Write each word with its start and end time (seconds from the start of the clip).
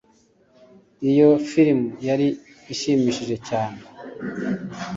Iyo 1.09 1.29
firime 1.47 1.87
yari 2.07 2.27
ishimishije 2.73 3.35
cyane. 3.47 3.79